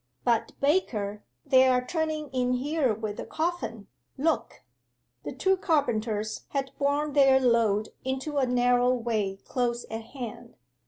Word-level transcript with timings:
But, 0.23 0.53
Baker, 0.59 1.23
they 1.45 1.67
are 1.67 1.85
turning 1.85 2.29
in 2.29 2.53
here 2.53 2.91
with 2.91 3.17
the 3.17 3.23
coffin, 3.23 3.85
look.' 4.17 4.63
The 5.23 5.31
two 5.31 5.55
carpenters 5.57 6.45
had 6.49 6.71
borne 6.79 7.13
their 7.13 7.39
load 7.39 7.89
into 8.03 8.39
a 8.39 8.47
narrow 8.47 8.91
way 8.95 9.35
close 9.45 9.85
at 9.91 10.01
hand. 10.01 10.55